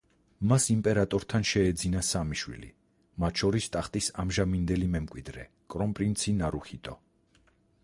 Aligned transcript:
მას 0.51 0.63
იმპერატორთან 0.75 1.43
შეეძინა 1.49 2.01
სამი 2.07 2.37
შვილი, 2.43 2.71
მათ 3.25 3.43
შორის 3.43 3.69
ტახტის 3.77 4.09
ამჟამინდელი 4.25 4.91
მემკვიდრე 4.97 5.47
კრონპრინცი 5.75 6.37
ნარუჰიტო. 6.43 6.99